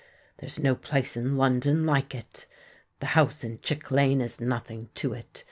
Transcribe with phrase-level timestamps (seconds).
[0.37, 2.47] There's no place in London like it:
[3.01, 5.39] the house in Chick Lane is nothing to it.